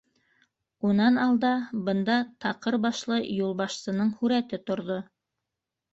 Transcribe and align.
Унан 0.91 1.19
алда 1.25 1.51
бында 1.89 2.17
таҡыр 2.45 2.79
башлы 2.89 3.19
юлбашсының 3.37 4.11
һүрәте 4.23 4.61
торҙо. 4.71 4.99